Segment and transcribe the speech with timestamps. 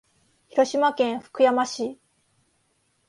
[0.47, 1.99] 広島県福山市